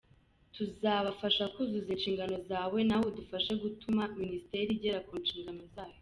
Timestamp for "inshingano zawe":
1.95-2.77